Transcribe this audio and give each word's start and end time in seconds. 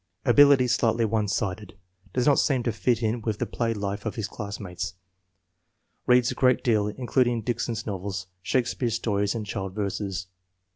Ability 0.25 0.67
slightly 0.67 1.05
one 1.05 1.27
sided. 1.27 1.75
Does 2.11 2.25
not 2.25 2.39
seem 2.39 2.63
to 2.63 2.71
fit 2.71 3.03
in 3.03 3.21
with 3.21 3.37
the 3.37 3.45
play 3.45 3.71
life 3.75 4.03
of 4.03 4.15
his 4.15 4.27
classmates. 4.27 4.95
Beads 6.07 6.31
a 6.31 6.33
great 6.33 6.63
deal, 6.63 6.87
including 6.87 7.43
Dickens's 7.43 7.85
novels, 7.85 8.25
Shakespeare 8.41 8.89
stories 8.89 9.35
and 9.35 9.45
child 9.45 9.75
verses. 9.75 10.25